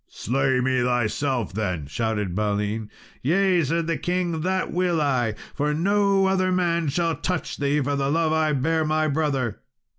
[0.09, 2.89] "Slay me, thyself, then," shouted Balin.
[3.21, 5.35] "Yea," said the king, "that will I!
[5.53, 9.59] for no other man shall touch thee, for the love I bear my brother."